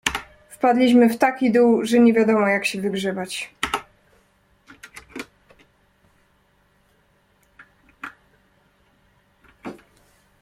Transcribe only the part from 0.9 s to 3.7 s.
w taki dół, że niewiadomo, jak się wygrzebać."